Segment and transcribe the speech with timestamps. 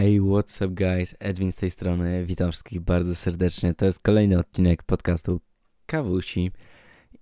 [0.00, 1.14] Hey, what's up guys?
[1.18, 2.24] Edwin z tej strony.
[2.24, 3.74] Witam wszystkich bardzo serdecznie.
[3.74, 5.40] To jest kolejny odcinek podcastu
[5.86, 6.50] Kawusi.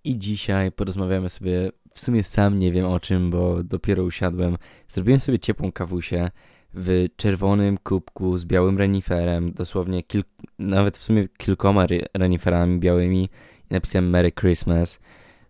[0.05, 4.57] I dzisiaj porozmawiamy sobie, w sumie sam nie wiem o czym, bo dopiero usiadłem.
[4.89, 6.31] Zrobiłem sobie ciepłą kawusię
[6.75, 10.25] w czerwonym kubku z białym reniferem, dosłownie kil-
[10.59, 13.25] nawet w sumie kilkoma reniferami białymi
[13.71, 14.99] i napisałem Merry Christmas.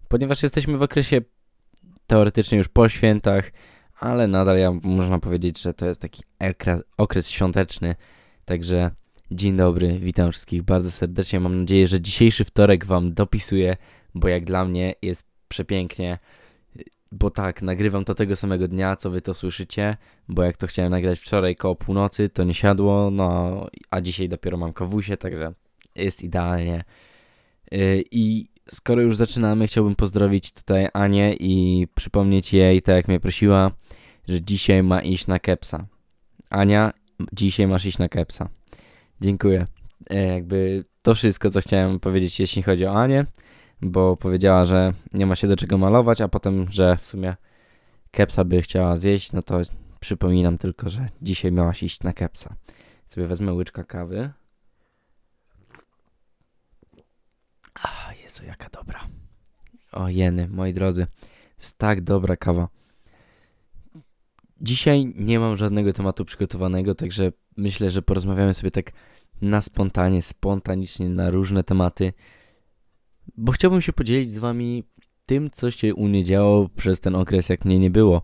[0.08, 1.20] Ponieważ jesteśmy w okresie
[2.06, 3.50] teoretycznie już po świętach,
[4.01, 6.23] ale nadal ja można powiedzieć, że to jest taki
[6.97, 7.95] okres świąteczny.
[8.45, 8.91] Także
[9.30, 11.41] dzień dobry, witam wszystkich bardzo serdecznie.
[11.41, 13.77] Mam nadzieję, że dzisiejszy wtorek Wam dopisuje,
[14.15, 16.19] bo jak dla mnie jest przepięknie.
[17.12, 19.97] Bo tak, nagrywam to tego samego dnia, co Wy to słyszycie,
[20.28, 24.56] bo jak to chciałem nagrać wczoraj koło północy, to nie siadło, no a dzisiaj dopiero
[24.56, 25.53] mam kawusie, także
[25.95, 26.84] jest idealnie.
[27.73, 33.20] Yy, I skoro już zaczynamy, chciałbym pozdrowić tutaj Anię i przypomnieć jej, tak jak mnie
[33.20, 33.70] prosiła,
[34.28, 35.86] że dzisiaj ma iść na kepsa.
[36.50, 36.92] Ania,
[37.32, 38.48] dzisiaj masz iść na kepsa.
[39.20, 39.66] Dziękuję.
[40.10, 43.27] E, jakby to wszystko, co chciałem powiedzieć, jeśli chodzi o Anię,
[43.80, 47.36] bo powiedziała, że nie ma się do czego malować, a potem, że w sumie
[48.10, 49.60] kepsa by chciała zjeść, no to
[50.00, 52.56] przypominam tylko, że dzisiaj miałaś iść na kepsa.
[53.06, 54.30] Sobie wezmę łyczka kawy.
[57.82, 59.01] A, Jezu, jaka dobra.
[59.93, 61.07] O jeny, moi drodzy,
[61.59, 62.69] jest tak dobra kawa.
[64.61, 68.93] Dzisiaj nie mam żadnego tematu przygotowanego, także myślę, że porozmawiamy sobie tak
[69.43, 72.12] na spontanie, spontanicznie na różne tematy,
[73.37, 74.84] bo chciałbym się podzielić z wami
[75.27, 78.23] tym, co się u mnie działo przez ten okres, jak mnie nie było,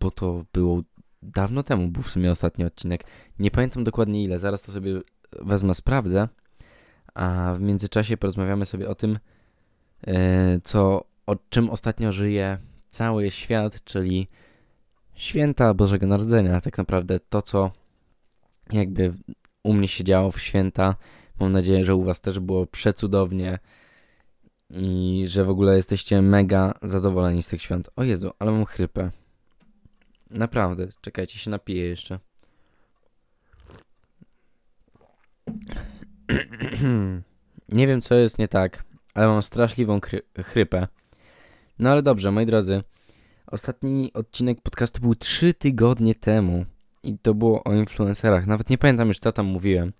[0.00, 0.82] bo to było
[1.22, 3.04] dawno temu, był w sumie ostatni odcinek.
[3.38, 5.00] Nie pamiętam dokładnie ile, zaraz to sobie
[5.40, 6.28] wezmę, sprawdzę,
[7.14, 9.18] a w międzyczasie porozmawiamy sobie o tym,
[10.06, 12.58] e, co, o czym ostatnio żyje
[12.90, 14.28] cały świat, czyli
[15.14, 16.60] święta Bożego Narodzenia.
[16.60, 17.70] Tak naprawdę to, co
[18.72, 19.14] jakby
[19.62, 20.96] u mnie się działo w święta.
[21.40, 23.58] Mam nadzieję, że u Was też było przecudownie
[24.70, 27.90] i że w ogóle jesteście mega zadowoleni z tych świąt.
[27.96, 29.10] O Jezu, ale mam chrypę.
[30.30, 32.18] Naprawdę, czekajcie, się napiję jeszcze.
[37.68, 38.84] nie wiem, co jest nie tak,
[39.14, 40.00] ale mam straszliwą
[40.44, 40.88] chrypę.
[41.78, 42.82] No ale dobrze, moi drodzy.
[43.46, 46.64] Ostatni odcinek podcastu był 3 tygodnie temu
[47.02, 48.46] i to było o influencerach.
[48.46, 49.92] Nawet nie pamiętam już, co tam mówiłem.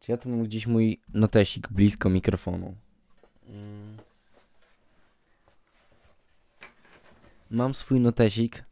[0.00, 2.74] Czy ja tu mam gdzieś mój notesik blisko mikrofonu?
[3.48, 3.96] Mm.
[7.50, 8.64] Mam swój notesik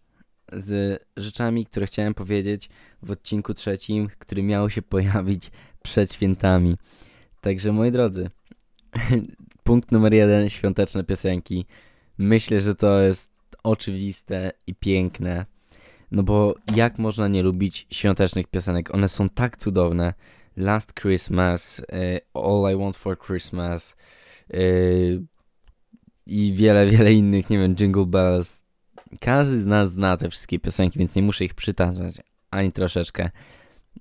[0.52, 2.68] z rzeczami, które chciałem powiedzieć
[3.02, 5.50] w odcinku trzecim, który miał się pojawić
[5.84, 6.76] przed świętami.
[7.40, 8.30] Także moi drodzy,
[9.64, 11.66] punkt numer jeden, świąteczne piosenki.
[12.18, 15.46] Myślę, że to jest oczywiste i piękne.
[16.10, 18.94] No bo jak można nie lubić świątecznych piosenek?
[18.94, 20.14] One są tak cudowne.
[20.56, 21.84] Last Christmas, y,
[22.34, 23.96] All I Want for Christmas
[24.54, 25.22] y,
[26.26, 28.64] i wiele, wiele innych, nie wiem, Jingle Bells.
[29.20, 32.20] Każdy z nas zna te wszystkie piosenki, więc nie muszę ich przytaczać
[32.50, 33.30] ani troszeczkę.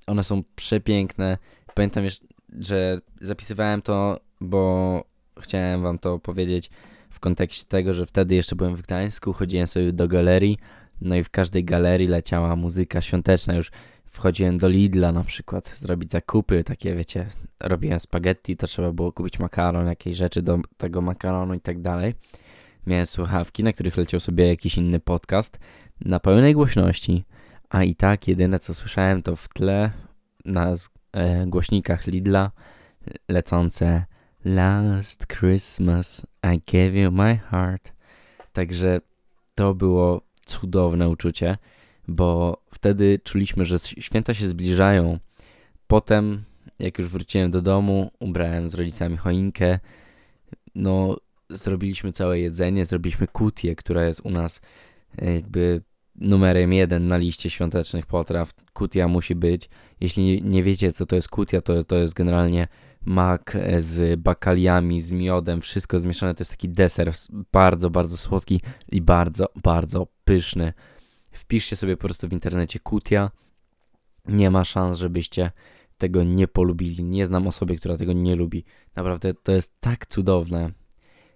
[0.07, 1.37] One są przepiękne.
[1.73, 2.03] Pamiętam,
[2.59, 5.03] że zapisywałem to, bo
[5.39, 6.69] chciałem wam to powiedzieć
[7.09, 10.57] w kontekście tego, że wtedy jeszcze byłem w Gdańsku, chodziłem sobie do galerii,
[11.01, 13.71] no i w każdej galerii leciała muzyka świąteczna, już
[14.05, 17.27] wchodziłem do Lidla na przykład, zrobić zakupy, takie wiecie,
[17.59, 22.13] robiłem spaghetti, to trzeba było kupić makaron, jakieś rzeczy do tego makaronu i tak dalej.
[22.87, 25.59] Miałem słuchawki, na których leciał sobie jakiś inny podcast
[26.01, 27.23] na pełnej głośności,
[27.69, 29.91] a i tak jedyne co słyszałem to w tle
[30.45, 30.75] na
[31.47, 32.51] głośnikach Lidla
[33.29, 34.05] lecące
[34.45, 37.91] Last Christmas I gave you my heart.
[38.53, 39.01] Także
[39.55, 41.57] to było cudowne uczucie,
[42.07, 45.19] bo wtedy czuliśmy, że święta się zbliżają.
[45.87, 46.43] Potem,
[46.79, 49.79] jak już wróciłem do domu, ubrałem z rodzicami choinkę.
[50.75, 51.17] No,
[51.49, 54.61] zrobiliśmy całe jedzenie, zrobiliśmy kutię, która jest u nas
[55.17, 55.81] e, jakby
[56.15, 58.53] numerem jeden na liście świątecznych potraw.
[58.73, 59.69] Kutia musi być.
[59.99, 62.67] Jeśli nie wiecie, co to jest kutia, to, to jest generalnie
[63.05, 66.35] mak z bakaliami, z miodem, wszystko zmieszane.
[66.35, 67.13] To jest taki deser
[67.51, 68.61] bardzo, bardzo słodki
[68.91, 70.73] i bardzo, bardzo pyszny.
[71.31, 73.31] Wpiszcie sobie po prostu w internecie kutia.
[74.25, 75.51] Nie ma szans, żebyście
[75.97, 77.03] tego nie polubili.
[77.03, 78.65] Nie znam osoby, która tego nie lubi.
[78.95, 80.71] Naprawdę to jest tak cudowne.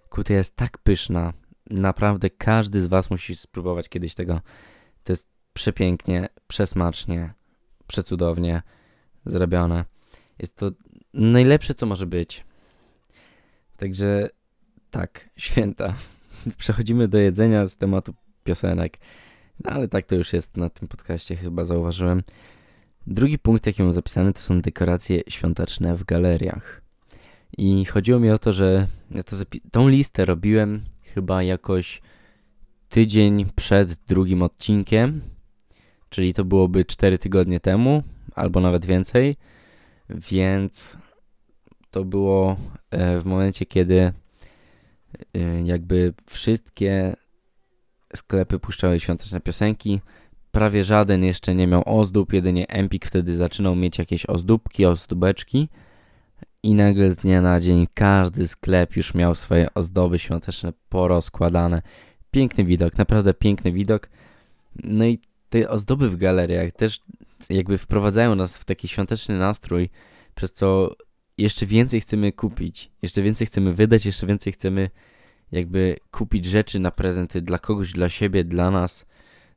[0.08, 1.32] Kutia jest tak pyszna.
[1.70, 4.40] Naprawdę każdy z Was musi spróbować kiedyś tego.
[5.04, 7.34] To jest przepięknie, przesmacznie,
[7.86, 8.62] przecudownie
[9.26, 9.84] zrobione.
[10.38, 10.70] Jest to
[11.14, 12.44] najlepsze, co może być.
[13.76, 14.28] Także
[14.90, 15.94] tak, święta.
[16.56, 18.14] Przechodzimy do jedzenia z tematu
[18.44, 18.96] piosenek.
[19.64, 22.22] No, ale tak to już jest na tym podcaście, chyba zauważyłem.
[23.06, 26.82] Drugi punkt, jaki mam zapisany, to są dekoracje świąteczne w galeriach.
[27.58, 29.36] I chodziło mi o to, że ja to
[29.70, 30.84] tą listę robiłem
[31.18, 32.02] chyba jakoś
[32.88, 35.20] tydzień przed drugim odcinkiem,
[36.08, 38.02] czyli to byłoby 4 tygodnie temu,
[38.34, 39.36] albo nawet więcej,
[40.10, 40.96] więc
[41.90, 42.56] to było
[42.90, 44.12] e, w momencie, kiedy e,
[45.64, 47.16] jakby wszystkie
[48.16, 50.00] sklepy puszczały świąteczne piosenki.
[50.50, 55.68] Prawie żaden jeszcze nie miał ozdób, jedynie Empik wtedy zaczynał mieć jakieś ozdóbki, ozdóbeczki
[56.62, 61.82] i nagle z dnia na dzień każdy sklep już miał swoje ozdoby świąteczne porozkładane.
[62.30, 64.08] Piękny widok, naprawdę piękny widok.
[64.84, 65.18] No i
[65.48, 67.00] te ozdoby w galeriach też
[67.50, 69.90] jakby wprowadzają nas w taki świąteczny nastrój,
[70.34, 70.94] przez co
[71.38, 74.90] jeszcze więcej chcemy kupić, jeszcze więcej chcemy wydać, jeszcze więcej chcemy
[75.52, 79.06] jakby kupić rzeczy na prezenty dla kogoś, dla siebie, dla nas,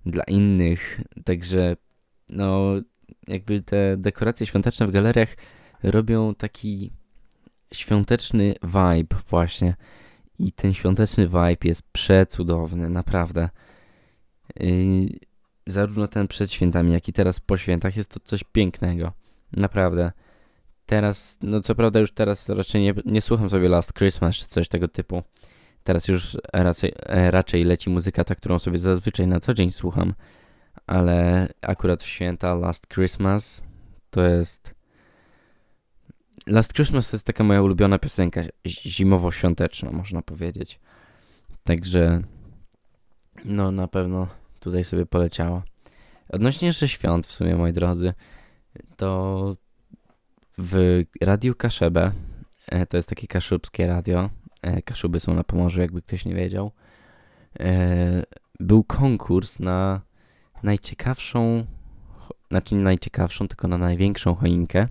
[0.05, 1.01] dla innych.
[1.25, 1.75] Także
[2.29, 2.73] no
[3.27, 5.35] jakby te dekoracje świąteczne w galeriach
[5.83, 6.91] robią taki
[7.73, 9.75] świąteczny vibe właśnie.
[10.39, 13.49] I ten świąteczny vibe jest przecudowny, naprawdę.
[14.59, 15.07] Yy,
[15.67, 19.11] zarówno ten przed świętami, jak i teraz po świętach jest to coś pięknego.
[19.51, 20.11] Naprawdę.
[20.85, 24.67] Teraz, no co prawda już teraz raczej nie, nie słucham sobie Last Christmas czy coś
[24.67, 25.23] tego typu.
[25.83, 30.13] Teraz już raczej, raczej leci muzyka ta, którą sobie zazwyczaj na co dzień słucham.
[30.87, 33.63] Ale akurat w święta Last Christmas
[34.09, 34.80] to jest...
[36.51, 40.79] Last Christmas to jest taka moja ulubiona piosenka zimowo-świąteczna, można powiedzieć.
[41.63, 42.21] Także
[43.45, 44.27] no na pewno
[44.59, 45.63] tutaj sobie poleciała.
[46.29, 48.13] Odnośnie jeszcze świąt w sumie, moi drodzy,
[48.97, 49.55] to
[50.57, 52.11] w Radiu Kaszebę,
[52.67, 54.29] e, to jest takie kaszubskie radio,
[54.61, 56.71] e, Kaszuby są na Pomorzu, jakby ktoś nie wiedział,
[57.59, 58.23] e,
[58.59, 60.01] był konkurs na
[60.63, 61.65] najciekawszą,
[62.49, 64.87] znaczy nie najciekawszą, tylko na największą choinkę.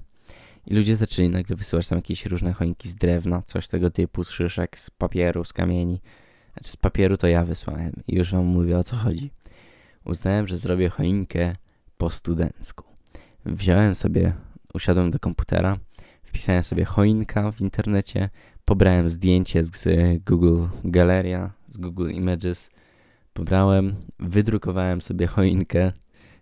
[0.67, 4.31] I ludzie zaczęli nagle wysyłać tam jakieś różne choinki z drewna, coś tego typu, z
[4.31, 6.01] szyszek, z papieru, z kamieni.
[6.53, 9.31] Znaczy z papieru to ja wysłałem i już wam mówię o co chodzi.
[10.05, 11.57] Uznałem, że zrobię choinkę
[11.99, 12.85] po studencku.
[13.47, 14.33] Wziąłem sobie
[14.75, 15.79] usiadłem do komputera,
[16.23, 18.31] wpisałem sobie choinka w internecie,
[18.65, 19.89] pobrałem zdjęcie z
[20.25, 22.71] Google Galeria, z Google Images,
[23.33, 25.93] pobrałem, wydrukowałem sobie choinkę,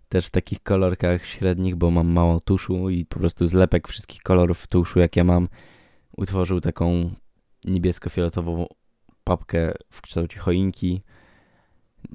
[0.09, 4.59] też w takich kolorkach średnich, bo mam mało tuszu i po prostu zlepek wszystkich kolorów
[4.59, 5.49] w tuszu, jak ja mam,
[6.17, 7.11] utworzył taką
[7.65, 8.67] niebiesko-fioletową
[9.25, 11.03] papkę w kształcie choinki.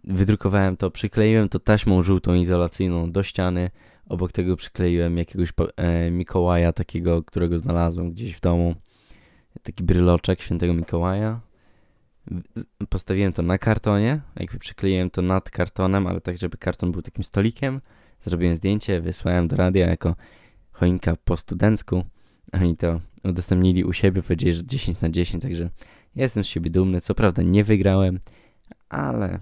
[0.04, 3.70] Wydrukowałem to, przykleiłem to taśmą żółtą izolacyjną do ściany,
[4.10, 8.76] Obok tego przykleiłem jakiegoś e, Mikołaja, takiego, którego znalazłem gdzieś w domu.
[9.64, 11.40] Taki bryloczek świętego Mikołaja.
[12.90, 17.24] Postawiłem to na kartonie, jakby przykleiłem to nad kartonem, ale tak, żeby karton był takim
[17.24, 17.82] stolikiem.
[18.26, 20.16] Zrobiłem zdjęcie, wysłałem do radia jako
[20.72, 22.06] choinka po studencku.
[22.54, 25.70] Oni to udostępnili u siebie, powiedzieli, że 10 na 10, także
[26.16, 27.02] jestem z siebie dumny.
[27.02, 28.20] Co prawda nie wygrałem,
[28.90, 29.40] ale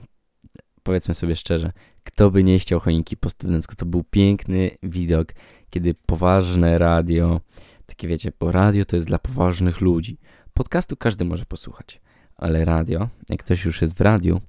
[0.84, 1.72] powiedzmy sobie szczerze,
[2.04, 5.34] kto by nie chciał choinki po studencku, to był piękny widok,
[5.70, 7.42] kiedy poważne radio,
[7.86, 10.18] takie wiecie, bo radio to jest dla poważnych ludzi.
[10.54, 12.02] Podcastu każdy może posłuchać,
[12.42, 14.42] ale radio, jak ktoś już jest w radiu,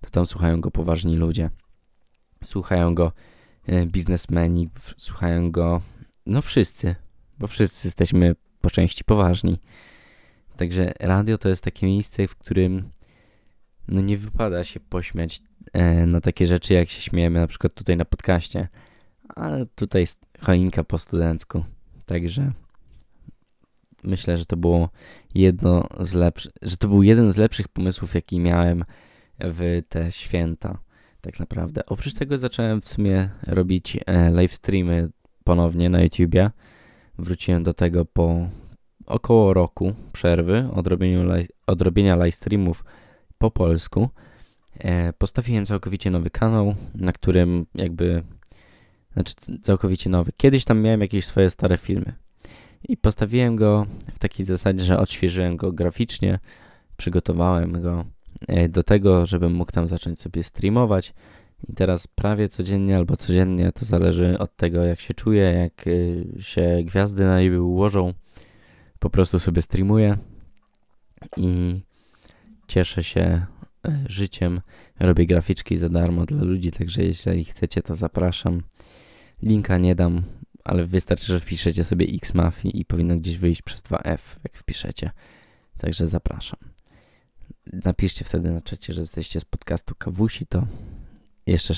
[0.00, 1.50] to tam słuchają go poważni ludzie.
[2.44, 3.12] Słuchają go
[3.66, 5.80] e, biznesmeni, słuchają go,
[6.26, 6.94] no wszyscy,
[7.38, 9.58] bo wszyscy jesteśmy po części poważni.
[10.56, 12.90] Także radio to jest takie miejsce, w którym
[13.88, 15.42] no nie wypada się pośmiać
[15.72, 18.68] e, na takie rzeczy, jak się śmiejemy na przykład tutaj na podcaście,
[19.28, 20.06] ale tutaj
[20.40, 21.64] choinka po studencku,
[22.06, 22.52] także
[24.04, 24.88] myślę, że to było
[25.34, 28.84] jedno z lepszych, że to był jeden z lepszych pomysłów, jaki miałem
[29.40, 30.78] w te święta,
[31.20, 31.86] tak naprawdę.
[31.86, 35.08] Oprócz tego zacząłem w sumie robić e, live streamy
[35.44, 36.50] ponownie na YouTubie.
[37.18, 38.48] Wróciłem do tego po
[39.06, 41.28] około roku przerwy odrobieniu,
[41.66, 42.84] odrobienia live streamów
[43.38, 44.08] po polsku.
[44.78, 48.22] E, postawiłem całkowicie nowy kanał, na którym jakby,
[49.12, 50.32] znaczy całkowicie nowy.
[50.36, 52.12] Kiedyś tam miałem jakieś swoje stare filmy
[52.88, 56.38] i postawiłem go w takiej zasadzie, że odświeżyłem go graficznie,
[56.96, 58.04] przygotowałem go
[58.48, 61.14] e, do tego, żebym mógł tam zacząć sobie streamować.
[61.68, 66.42] I teraz prawie codziennie albo codziennie, to zależy od tego, jak się czuję, jak e,
[66.42, 68.14] się gwiazdy na niebie ułożą.
[68.98, 70.18] Po prostu sobie streamuję
[71.36, 71.80] i
[72.68, 73.46] cieszę się e,
[74.08, 74.60] życiem.
[75.00, 78.62] Robię graficzki za darmo dla ludzi, także jeżeli chcecie, to zapraszam.
[79.42, 80.22] Linka nie dam,
[80.70, 85.10] ale wystarczy, że wpiszecie sobie Xmafi i powinno gdzieś wyjść przez 2F, jak wpiszecie.
[85.78, 86.58] Także zapraszam.
[87.72, 90.66] Napiszcie wtedy na czacie, że jesteście z podcastu Kawusi, to
[91.46, 91.74] jeszcze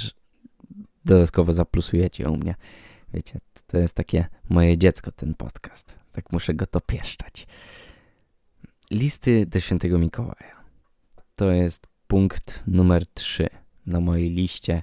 [1.04, 2.54] dodatkowo zaplusujecie u mnie.
[3.14, 5.94] Wiecie, to jest takie moje dziecko, ten podcast.
[6.12, 7.46] Tak muszę go dopieszczać.
[8.90, 10.64] Listy do świętego Mikołaja.
[11.36, 13.48] To jest punkt numer 3
[13.86, 14.82] na mojej liście,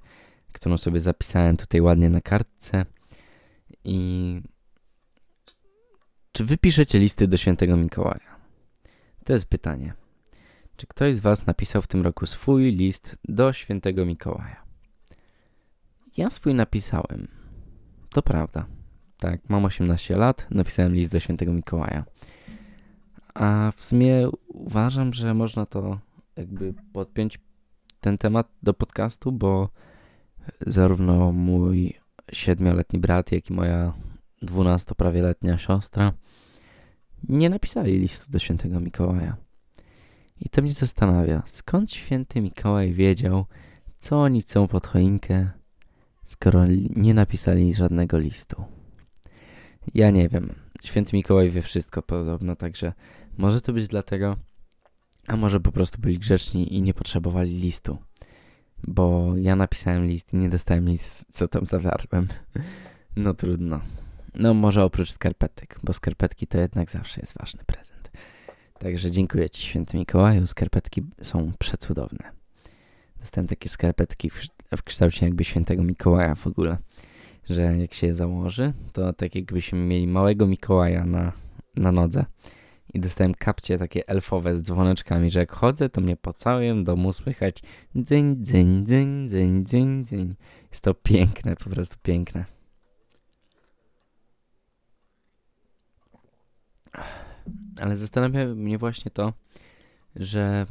[0.52, 2.86] którą sobie zapisałem tutaj ładnie na kartce.
[3.90, 4.42] I
[6.32, 8.36] czy wy piszecie listy do świętego Mikołaja?
[9.26, 9.94] To jest pytanie.
[10.76, 14.64] Czy ktoś z was napisał w tym roku swój list do świętego Mikołaja?
[16.18, 17.28] Ja swój napisałem.
[18.10, 18.66] To prawda.
[19.18, 22.06] Tak, mam 18 lat, napisałem list do świętego Mikołaja.
[23.34, 26.00] A w sumie uważam, że można to
[26.36, 27.40] jakby podpiąć
[28.02, 29.70] ten temat do podcastu, bo
[30.62, 31.99] zarówno mój
[32.34, 33.94] siedmioletni brat, jak i moja
[34.42, 36.14] dwunasto prawie letnia siostra
[37.28, 39.38] nie napisali listu do świętego Mikołaja.
[40.42, 43.46] I to mnie zastanawia, skąd święty Mikołaj wiedział,
[44.00, 45.50] co oni chcą pod choinkę,
[46.26, 48.64] skoro nie napisali żadnego listu.
[49.94, 50.56] Ja nie wiem.
[50.84, 52.94] Święty Mikołaj wie wszystko podobno, także
[53.38, 54.38] może to być dlatego,
[55.28, 57.98] a może po prostu byli grzeczni i nie potrzebowali listu.
[58.88, 62.28] Bo ja napisałem list i nie dostałem nic, co tam zawarłem.
[63.16, 63.82] No trudno.
[64.36, 68.12] No może oprócz skarpetek, bo skarpetki to jednak zawsze jest ważny prezent.
[68.80, 72.32] Także dziękuję Ci święty Mikołaju, skarpetki są przecudowne.
[73.20, 76.78] Dostałem takie skarpetki w, w kształcie jakby świętego Mikołaja w ogóle,
[77.50, 81.32] że jak się je założy, to tak jakbyśmy mieli małego Mikołaja na,
[81.76, 82.26] na nodze.
[82.94, 87.14] I dostałem kapcie takie elfowe z dzwoneczkami, że jak chodzę, to mnie po całym domu
[87.14, 87.64] słychać
[87.96, 90.36] dzyń, dzyń, dzyń, dzyń, dzyń, dzyń.
[90.72, 92.46] Jest to piękne, po prostu piękne.
[97.82, 99.34] Ale zastanawia mnie właśnie to,
[100.16, 100.66] że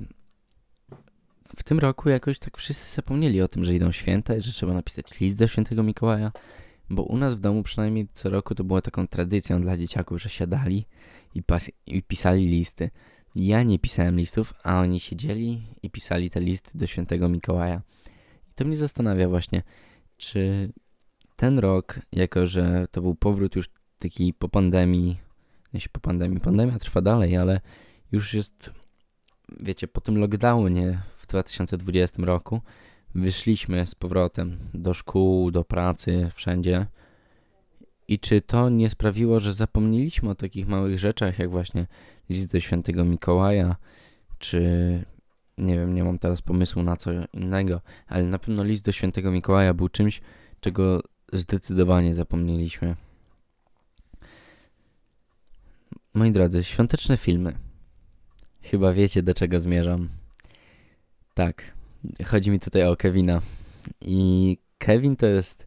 [1.56, 4.74] w tym roku jakoś tak wszyscy zapomnieli o tym, że idą święta i że trzeba
[4.74, 6.32] napisać list do świętego Mikołaja,
[6.90, 10.28] bo u nas w domu przynajmniej co roku to było taką tradycją dla dzieciaków, że
[10.28, 10.86] siadali
[11.34, 11.42] i,
[11.86, 12.90] i pisali listy.
[13.34, 17.82] Ja nie pisałem listów, a oni siedzieli i pisali te listy do świętego Mikołaja.
[18.50, 19.62] I to mnie zastanawia właśnie,
[20.16, 20.72] czy
[21.36, 23.68] ten rok, jako że to był powrót już
[23.98, 25.20] taki po pandemii,
[25.72, 27.60] jeśli po pandemii, pandemia trwa dalej, ale
[28.12, 28.70] już jest,
[29.60, 32.60] wiecie, po tym lockdownie w 2020 roku
[33.14, 36.86] wyszliśmy z powrotem do szkół, do pracy, wszędzie.
[38.08, 41.86] I czy to nie sprawiło, że zapomnieliśmy o takich małych rzeczach, jak właśnie
[42.28, 43.76] list do świętego Mikołaja,
[44.38, 44.60] czy
[45.58, 49.30] nie wiem, nie mam teraz pomysłu na co innego, ale na pewno list do świętego
[49.30, 50.20] Mikołaja był czymś,
[50.60, 52.96] czego zdecydowanie zapomnieliśmy.
[56.14, 57.52] Moi drodzy, świąteczne filmy.
[58.62, 60.08] Chyba wiecie, do czego zmierzam.
[61.34, 61.64] Tak,
[62.26, 63.42] chodzi mi tutaj o Kevina.
[64.00, 65.66] I Kevin to jest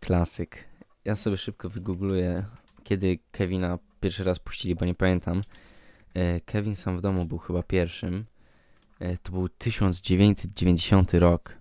[0.00, 0.64] klasyk.
[1.04, 2.44] Ja sobie szybko wygoogluję,
[2.84, 5.42] kiedy Kevina pierwszy raz puścili, bo nie pamiętam.
[6.14, 8.24] E, Kevin sam w domu był chyba pierwszym.
[9.00, 11.58] E, to był 1990 rok.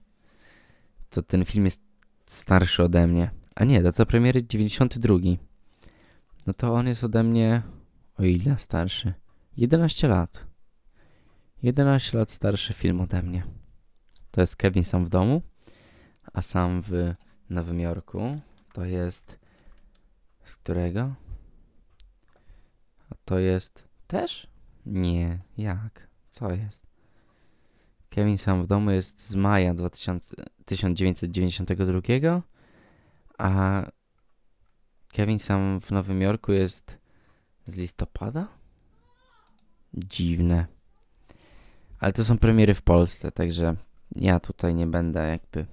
[1.09, 1.81] To ten film jest
[2.25, 3.29] starszy ode mnie.
[3.55, 5.15] A nie, data premiery 92.
[6.47, 7.61] No to on jest ode mnie
[8.17, 9.13] o ile starszy?
[9.57, 10.45] 11 lat.
[11.63, 13.43] 11 lat starszy film ode mnie.
[14.37, 15.41] To jest Kevin sam w domu,
[16.33, 17.13] a sam w
[17.49, 18.39] Nowym Jorku
[18.73, 19.39] to jest
[20.45, 21.15] z którego?
[23.09, 24.47] A to jest też?
[24.85, 26.07] Nie, jak?
[26.29, 26.87] Co jest?
[28.09, 32.41] Kevin sam w domu jest z maja 2000, 1992,
[33.37, 33.83] a
[35.07, 36.97] Kevin sam w Nowym Jorku jest
[37.65, 38.47] z listopada?
[39.93, 40.65] Dziwne.
[41.99, 45.65] Ale to są premiery w Polsce, także ja tutaj nie będę jakby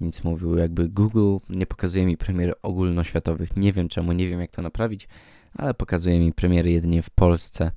[0.00, 0.56] nic mówił.
[0.56, 3.56] Jakby Google nie pokazuje mi premier ogólnoświatowych.
[3.56, 5.08] Nie wiem czemu, nie wiem jak to naprawić,
[5.54, 7.70] ale pokazuje mi premiery jedynie w Polsce.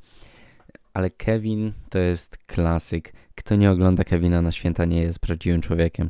[0.93, 3.13] Ale Kevin to jest klasyk.
[3.35, 6.09] Kto nie ogląda Kevina na święta nie jest prawdziwym człowiekiem.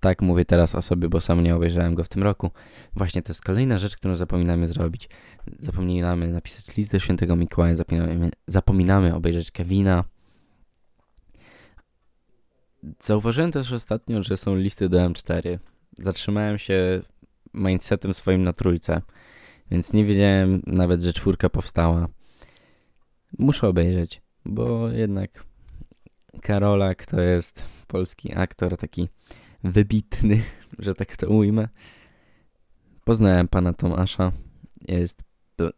[0.00, 2.50] Tak mówię teraz o sobie, bo sam nie obejrzałem go w tym roku.
[2.94, 5.08] Właśnie to jest kolejna rzecz, którą zapominamy zrobić.
[5.58, 10.04] Zapominamy napisać list do świętego Mikołaja, zapominamy, zapominamy obejrzeć Kevina.
[13.00, 15.58] Zauważyłem też ostatnio, że są listy do M4.
[15.98, 17.02] Zatrzymałem się
[17.54, 19.02] mindsetem swoim na trójce,
[19.70, 22.08] więc nie wiedziałem nawet, że czwórka powstała.
[23.38, 25.44] Muszę obejrzeć, bo jednak
[26.42, 29.08] Karolak to jest polski aktor, taki
[29.64, 30.42] wybitny,
[30.78, 31.68] że tak to ujmę.
[33.04, 34.32] Poznałem pana Tomasza.
[34.88, 35.22] Jest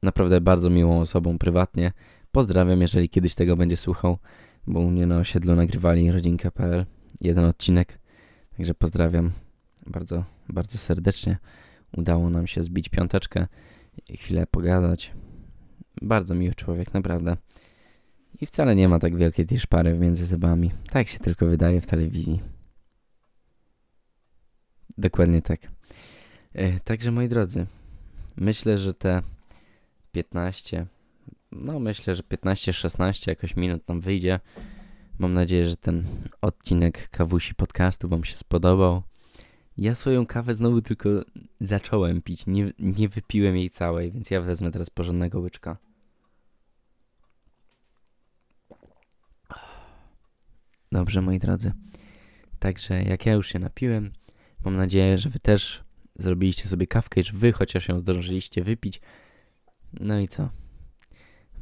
[0.03, 1.93] naprawdę bardzo miłą osobą prywatnie.
[2.33, 4.19] Pozdrawiam, jeżeli kiedyś tego będzie słuchał,
[4.67, 6.87] bo u mnie na osiedlu nagrywali rodzinkę.pl
[7.21, 7.99] jeden odcinek.
[8.57, 9.33] Także pozdrawiam.
[9.87, 11.39] bardzo, bardzo serdecznie.
[11.97, 13.47] Udało nam się zbić piąteczkę
[14.09, 15.13] i chwilę pogadać.
[16.03, 17.37] Bardzo miły człowiek, naprawdę.
[18.41, 20.71] I wcale nie ma tak wielkiej tej szpary między zębami.
[20.91, 22.41] Tak się tylko wydaje w telewizji.
[24.99, 25.61] Dokładnie tak.
[26.53, 27.67] E, także moi drodzy,
[28.37, 29.23] myślę, że te
[30.13, 30.87] 15,
[31.53, 34.41] no myślę, że 15-16 jakoś minut nam wyjdzie.
[35.19, 36.07] Mam nadzieję, że ten
[36.41, 39.03] odcinek kawusi podcastu Wam się spodobał.
[39.77, 41.09] Ja swoją kawę znowu tylko
[41.61, 45.77] zacząłem pić, nie, nie wypiłem jej całej, więc ja wezmę teraz porządnego łyczka.
[50.93, 51.73] Dobrze, moi drodzy.
[52.59, 54.13] Także jak ja już się napiłem,
[54.65, 59.01] mam nadzieję, że wy też zrobiliście sobie kawkę że wy chociaż ją zdążyliście wypić.
[60.01, 60.62] No i co?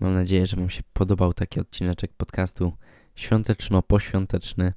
[0.01, 2.73] Mam nadzieję, że wam się podobał taki odcineczek podcastu
[3.15, 4.73] świąteczno-poświąteczny.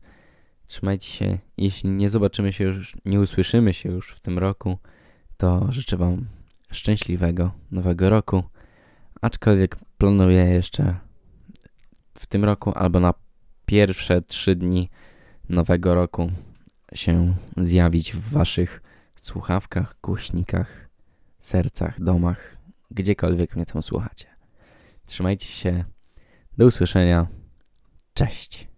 [0.67, 1.39] Trzymajcie się.
[1.57, 4.77] Jeśli nie zobaczymy się już, nie usłyszymy się już w tym roku,
[5.37, 6.27] to życzę wam
[6.71, 8.43] szczęśliwego nowego roku.
[9.21, 10.95] Aczkolwiek planuję jeszcze
[12.13, 13.13] w tym roku albo na
[13.65, 14.89] pierwsze trzy dni
[15.49, 16.31] nowego roku
[16.93, 18.81] się zjawić w waszych
[19.15, 20.89] słuchawkach, głośnikach,
[21.39, 22.57] sercach, domach,
[22.91, 24.32] gdziekolwiek mnie tam słuchacie.
[25.05, 25.83] Trzymajcie się.
[26.57, 27.27] Do usłyszenia.
[28.13, 28.72] Cześć.